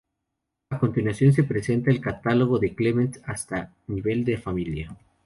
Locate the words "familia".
4.39-4.97